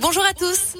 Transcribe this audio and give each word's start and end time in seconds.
Bonjour 0.00 0.24
à 0.24 0.34
tous. 0.34 0.76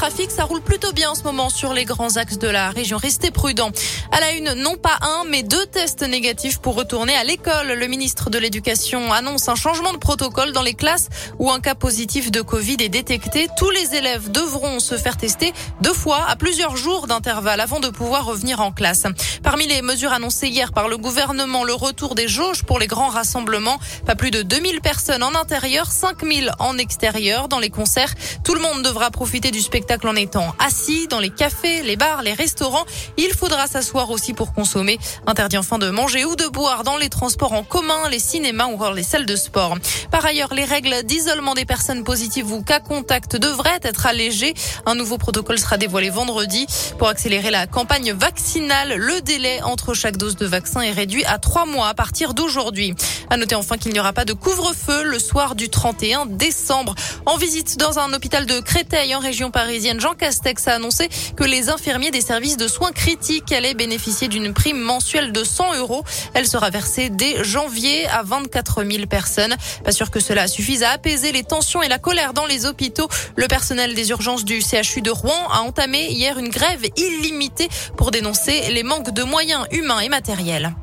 Trafic. 0.00 0.30
Ça 0.30 0.44
roule 0.44 0.62
plutôt 0.62 0.92
bien 0.92 1.10
en 1.10 1.14
ce 1.14 1.24
moment 1.24 1.50
sur 1.50 1.74
les 1.74 1.84
grands 1.84 2.16
axes 2.16 2.38
de 2.38 2.48
la 2.48 2.70
région. 2.70 2.96
Restez 2.96 3.30
prudents. 3.30 3.70
À 4.12 4.20
la 4.20 4.32
une, 4.32 4.54
non 4.54 4.76
pas 4.76 4.98
un, 5.02 5.24
mais 5.28 5.42
deux 5.42 5.66
tests 5.66 6.00
négatifs 6.00 6.58
pour 6.58 6.74
retourner 6.74 7.14
à 7.14 7.22
l'école. 7.22 7.74
Le 7.78 7.86
ministre 7.86 8.30
de 8.30 8.38
l'Éducation 8.38 9.12
annonce 9.12 9.50
un 9.50 9.56
changement 9.56 9.92
de 9.92 9.98
protocole 9.98 10.52
dans 10.52 10.62
les 10.62 10.72
classes 10.72 11.10
où 11.38 11.50
un 11.50 11.60
cas 11.60 11.74
positif 11.74 12.30
de 12.30 12.40
Covid 12.40 12.78
est 12.80 12.88
détecté. 12.88 13.48
Tous 13.58 13.68
les 13.68 13.94
élèves 13.94 14.30
devront 14.30 14.80
se 14.80 14.96
faire 14.96 15.18
tester 15.18 15.52
deux 15.82 15.92
fois 15.92 16.24
à 16.26 16.34
plusieurs 16.34 16.78
jours 16.78 17.06
d'intervalle 17.06 17.60
avant 17.60 17.80
de 17.80 17.90
pouvoir 17.90 18.24
revenir 18.24 18.60
en 18.60 18.72
classe. 18.72 19.02
Parmi 19.42 19.66
les 19.66 19.82
mesures 19.82 20.14
annoncées 20.14 20.48
hier 20.48 20.72
par 20.72 20.88
le 20.88 20.96
gouvernement, 20.96 21.62
le 21.62 21.74
retour 21.74 22.14
des 22.14 22.26
jauges 22.26 22.62
pour 22.62 22.78
les 22.78 22.86
grands 22.86 23.10
rassemblements. 23.10 23.78
Pas 24.06 24.14
plus 24.14 24.30
de 24.30 24.40
2000 24.40 24.80
personnes 24.80 25.22
en 25.22 25.34
intérieur, 25.34 25.92
5000 25.92 26.52
en 26.58 26.78
extérieur. 26.78 27.48
Dans 27.48 27.58
les 27.58 27.70
concerts, 27.70 28.14
tout 28.44 28.54
le 28.54 28.62
monde 28.62 28.82
devra 28.82 29.10
profiter 29.10 29.50
du 29.50 29.60
spectacle 29.60 29.89
en 30.04 30.14
étant 30.14 30.54
assis 30.64 31.08
dans 31.08 31.18
les 31.18 31.30
cafés, 31.30 31.82
les 31.82 31.96
bars, 31.96 32.22
les 32.22 32.32
restaurants. 32.32 32.84
Il 33.16 33.32
faudra 33.32 33.66
s'asseoir 33.66 34.10
aussi 34.10 34.34
pour 34.34 34.52
consommer. 34.52 34.98
Interdit 35.26 35.58
enfin 35.58 35.78
de 35.78 35.90
manger 35.90 36.24
ou 36.24 36.36
de 36.36 36.46
boire 36.46 36.84
dans 36.84 36.96
les 36.96 37.08
transports 37.08 37.52
en 37.52 37.64
commun, 37.64 38.08
les 38.08 38.20
cinémas 38.20 38.66
ou 38.66 38.74
encore 38.74 38.92
les 38.92 39.02
salles 39.02 39.26
de 39.26 39.34
sport. 39.34 39.76
Par 40.12 40.24
ailleurs, 40.24 40.54
les 40.54 40.64
règles 40.64 41.02
d'isolement 41.02 41.54
des 41.54 41.64
personnes 41.64 42.04
positives 42.04 42.52
ou 42.52 42.62
cas 42.62 42.78
contact 42.78 43.34
devraient 43.34 43.80
être 43.82 44.06
allégées. 44.06 44.54
Un 44.86 44.94
nouveau 44.94 45.18
protocole 45.18 45.58
sera 45.58 45.76
dévoilé 45.76 46.08
vendredi 46.08 46.66
pour 46.98 47.08
accélérer 47.08 47.50
la 47.50 47.66
campagne 47.66 48.12
vaccinale. 48.12 48.94
Le 48.96 49.20
délai 49.22 49.60
entre 49.62 49.94
chaque 49.94 50.16
dose 50.16 50.36
de 50.36 50.46
vaccin 50.46 50.82
est 50.82 50.92
réduit 50.92 51.24
à 51.24 51.38
trois 51.38 51.66
mois 51.66 51.88
à 51.88 51.94
partir 51.94 52.32
d'aujourd'hui. 52.32 52.94
À 53.28 53.36
noter 53.36 53.56
enfin 53.56 53.76
qu'il 53.76 53.92
n'y 53.92 53.98
aura 53.98 54.12
pas 54.12 54.24
de 54.24 54.34
couvre-feu 54.34 55.02
le 55.02 55.18
soir 55.18 55.56
du 55.56 55.68
31 55.68 56.26
décembre. 56.26 56.94
En 57.26 57.36
visite 57.36 57.76
dans 57.76 57.98
un 57.98 58.12
hôpital 58.12 58.46
de 58.46 58.60
Créteil, 58.60 59.14
en 59.16 59.20
région 59.20 59.50
parisienne, 59.50 59.79
Jean 59.98 60.14
Castex 60.14 60.68
a 60.68 60.74
annoncé 60.74 61.08
que 61.36 61.44
les 61.44 61.70
infirmiers 61.70 62.10
des 62.10 62.20
services 62.20 62.56
de 62.56 62.68
soins 62.68 62.92
critiques 62.92 63.50
allaient 63.52 63.74
bénéficier 63.74 64.28
d'une 64.28 64.52
prime 64.52 64.78
mensuelle 64.78 65.32
de 65.32 65.42
100 65.42 65.76
euros. 65.78 66.04
Elle 66.34 66.46
sera 66.46 66.70
versée 66.70 67.08
dès 67.08 67.42
janvier 67.42 68.06
à 68.08 68.22
24 68.22 68.84
000 68.84 69.06
personnes. 69.06 69.56
Pas 69.84 69.92
sûr 69.92 70.10
que 70.10 70.20
cela 70.20 70.46
suffise 70.48 70.82
à 70.82 70.90
apaiser 70.90 71.32
les 71.32 71.44
tensions 71.44 71.82
et 71.82 71.88
la 71.88 71.98
colère 71.98 72.34
dans 72.34 72.46
les 72.46 72.66
hôpitaux. 72.66 73.08
Le 73.36 73.48
personnel 73.48 73.94
des 73.94 74.10
urgences 74.10 74.44
du 74.44 74.60
CHU 74.60 75.00
de 75.00 75.10
Rouen 75.10 75.48
a 75.50 75.60
entamé 75.60 76.08
hier 76.10 76.38
une 76.38 76.50
grève 76.50 76.84
illimitée 76.96 77.68
pour 77.96 78.10
dénoncer 78.10 78.70
les 78.70 78.82
manques 78.82 79.12
de 79.12 79.22
moyens 79.22 79.66
humains 79.72 80.00
et 80.00 80.08
matériels 80.08 80.74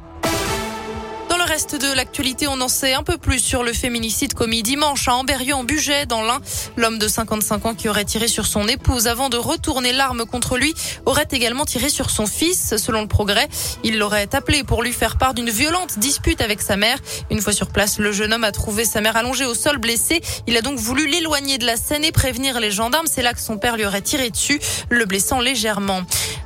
reste 1.47 1.81
de 1.81 1.93
l'actualité, 1.93 2.45
on 2.47 2.59
en 2.59 2.67
sait 2.67 2.93
un 2.93 3.03
peu 3.03 3.17
plus 3.17 3.39
sur 3.39 3.63
le 3.63 3.71
féminicide 3.71 4.33
commis 4.33 4.63
dimanche 4.63 5.07
à 5.07 5.15
Amberieu 5.15 5.53
en 5.53 5.63
Bugey 5.63 6.05
dans 6.05 6.21
l'Ain. 6.21 6.41
L'homme 6.75 6.99
de 6.99 7.07
55 7.07 7.65
ans 7.65 7.73
qui 7.73 7.87
aurait 7.87 8.03
tiré 8.03 8.27
sur 8.27 8.45
son 8.45 8.67
épouse 8.67 9.07
avant 9.07 9.29
de 9.29 9.37
retourner 9.37 9.93
l'arme 9.93 10.25
contre 10.25 10.57
lui 10.57 10.73
aurait 11.05 11.27
également 11.31 11.63
tiré 11.63 11.87
sur 11.87 12.09
son 12.09 12.25
fils. 12.25 12.75
Selon 12.75 13.01
le 13.01 13.07
progrès, 13.07 13.47
il 13.85 13.97
l'aurait 13.97 14.27
appelé 14.35 14.65
pour 14.65 14.83
lui 14.83 14.91
faire 14.91 15.17
part 15.17 15.33
d'une 15.33 15.49
violente 15.49 15.99
dispute 15.99 16.41
avec 16.41 16.61
sa 16.61 16.75
mère. 16.75 16.97
Une 17.31 17.39
fois 17.39 17.53
sur 17.53 17.69
place, 17.69 17.97
le 17.97 18.11
jeune 18.11 18.33
homme 18.33 18.43
a 18.43 18.51
trouvé 18.51 18.83
sa 18.83 18.99
mère 18.99 19.15
allongée 19.15 19.45
au 19.45 19.53
sol 19.53 19.77
blessée. 19.77 20.21
Il 20.47 20.57
a 20.57 20.61
donc 20.61 20.77
voulu 20.77 21.07
l'éloigner 21.07 21.57
de 21.57 21.65
la 21.65 21.77
scène 21.77 22.03
et 22.03 22.11
prévenir 22.11 22.59
les 22.59 22.71
gendarmes. 22.71 23.07
C'est 23.09 23.21
là 23.21 23.33
que 23.33 23.39
son 23.39 23.57
père 23.57 23.77
lui 23.77 23.85
aurait 23.85 24.01
tiré 24.01 24.29
dessus, 24.31 24.59
le 24.89 25.05
blessant 25.05 25.39
légèrement. 25.39 26.01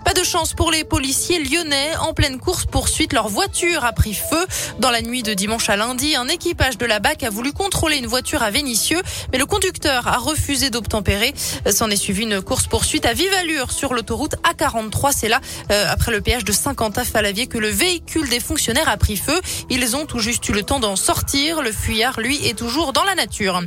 Pas 0.06 0.14
de 0.14 0.24
chance 0.24 0.54
pour 0.54 0.72
les 0.72 0.84
policiers 0.84 1.44
lyonnais. 1.44 1.96
En 2.02 2.14
pleine 2.14 2.40
course 2.40 2.66
poursuite, 2.66 3.14
leur 3.14 3.30
voiture 3.30 3.84
a 3.86 3.94
pris 3.94 4.14
feu. 4.14 4.46
Dans 4.80 4.91
la 4.92 5.02
nuit 5.02 5.24
de 5.24 5.34
dimanche 5.34 5.70
à 5.70 5.78
lundi, 5.78 6.16
un 6.16 6.28
équipage 6.28 6.78
de 6.78 6.86
la 6.86 7.00
BAC 7.00 7.24
a 7.24 7.30
voulu 7.30 7.54
contrôler 7.54 7.98
une 7.98 8.08
voiture 8.08 8.44
à 8.44 8.52
Vénissieux, 8.52 9.02
mais 9.32 9.38
le 9.38 9.46
conducteur 9.46 10.08
a 10.08 10.18
refusé 10.18 10.70
d'obtempérer. 10.70 11.34
S'en 11.70 11.90
est 11.90 11.96
suivi 11.96 12.24
une 12.24 12.42
course 12.42 12.68
poursuite 12.68 13.06
à 13.06 13.14
vive 13.14 13.34
allure 13.40 13.72
sur 13.72 13.94
l'autoroute 13.94 14.36
A43. 14.44 15.12
C'est 15.16 15.30
là, 15.30 15.40
euh, 15.72 15.86
après 15.90 16.12
le 16.12 16.22
péage 16.22 16.44
de 16.44 16.52
Saint-Quentin-Falavier, 16.52 17.48
que 17.48 17.58
le 17.58 17.70
véhicule 17.70 18.28
des 18.30 18.40
fonctionnaires 18.40 18.90
a 18.90 18.98
pris 18.98 19.16
feu. 19.16 19.40
Ils 19.70 19.96
ont 19.96 20.06
tout 20.06 20.20
juste 20.20 20.48
eu 20.50 20.52
le 20.52 20.64
temps 20.64 20.80
d'en 20.80 20.96
sortir. 20.96 21.62
Le 21.62 21.72
fuyard, 21.72 22.20
lui, 22.20 22.46
est 22.48 22.58
toujours 22.58 22.92
dans 22.92 23.04
la 23.04 23.16
nature. 23.16 23.62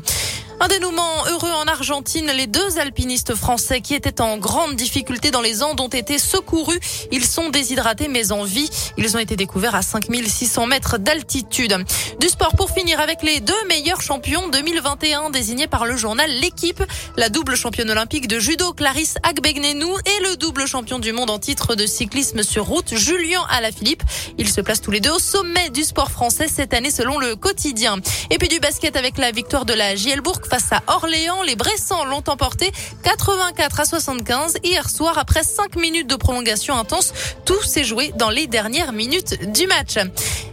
Un 0.60 0.68
dénouement 0.68 1.26
heureux 1.26 1.50
en 1.50 1.66
Argentine. 1.66 2.30
Les 2.36 2.46
deux 2.46 2.78
alpinistes 2.78 3.34
français 3.34 3.80
qui 3.80 3.94
étaient 3.94 4.20
en 4.20 4.38
grande 4.38 4.76
difficulté 4.76 5.30
dans 5.30 5.40
les 5.40 5.62
Andes 5.62 5.80
ont 5.80 5.88
été 5.88 6.18
secourus. 6.18 6.78
Ils 7.10 7.24
sont 7.24 7.50
déshydratés 7.50 8.08
mais 8.08 8.30
en 8.30 8.44
vie. 8.44 8.70
Ils 8.96 9.16
ont 9.16 9.18
été 9.18 9.34
découverts 9.34 9.74
à 9.74 9.82
5600 9.82 10.66
mètres 10.66 10.98
d'altitude. 10.98 11.84
Du 12.20 12.28
sport 12.28 12.54
pour 12.56 12.70
finir 12.70 13.00
avec 13.00 13.22
les 13.22 13.40
deux 13.40 13.66
meilleurs 13.68 14.00
champions 14.00 14.48
2021 14.48 15.30
désignés 15.30 15.66
par 15.66 15.86
le 15.86 15.96
journal 15.96 16.30
L'équipe. 16.30 16.82
La 17.16 17.28
double 17.28 17.56
championne 17.56 17.90
olympique 17.90 18.28
de 18.28 18.38
judo 18.38 18.72
Clarisse 18.72 19.16
Agbegnenou 19.24 19.96
et 20.06 20.22
le 20.22 20.36
double 20.36 20.66
champion 20.66 21.00
du 21.00 21.12
monde 21.12 21.30
en 21.30 21.38
titre 21.38 21.74
de 21.74 21.84
cyclisme 21.84 22.42
sur 22.42 22.66
route 22.66 22.94
Julien 22.94 23.44
Alaphilippe. 23.50 24.04
Ils 24.38 24.48
se 24.48 24.60
placent 24.60 24.82
tous 24.82 24.92
les 24.92 25.00
deux 25.00 25.12
au 25.12 25.18
sommet 25.18 25.70
du 25.70 25.82
sport 25.82 26.10
français 26.10 26.46
cette 26.48 26.74
année 26.74 26.90
selon 26.90 27.18
le 27.18 27.34
quotidien. 27.34 27.98
Et 28.30 28.38
puis 28.38 28.48
du 28.48 28.60
basket 28.60 28.96
avec 28.96 29.18
la 29.18 29.32
victoire 29.32 29.64
de 29.64 29.74
la 29.74 29.96
JL 29.96 30.20
Bourg 30.20 30.40
face 30.46 30.72
à 30.72 30.82
Orléans. 30.86 31.42
Les 31.42 31.56
Bressans 31.56 32.04
l'ont 32.04 32.24
emporté 32.26 32.72
84 33.02 33.80
à 33.80 33.84
75 33.84 34.58
hier 34.62 34.88
soir 34.88 35.18
après 35.18 35.42
5 35.42 35.76
minutes 35.76 36.08
de 36.08 36.16
prolongation 36.16 36.76
intense. 36.76 37.12
Tout 37.44 37.62
s'est 37.62 37.84
joué 37.84 38.12
dans 38.16 38.30
les 38.30 38.46
dernières 38.46 38.92
minutes 38.92 39.52
du 39.52 39.66
match. 39.66 39.94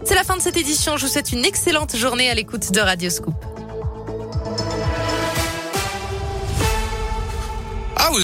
C'est 0.03 0.15
la 0.15 0.23
fin 0.23 0.37
de 0.37 0.41
cette 0.41 0.57
édition. 0.57 0.97
Je 0.97 1.05
vous 1.05 1.11
souhaite 1.11 1.31
une 1.31 1.45
excellente 1.45 1.95
journée 1.95 2.29
à 2.29 2.33
l'écoute 2.33 2.71
de 2.71 2.79
Radio 2.79 3.09
Scoop. 3.09 3.50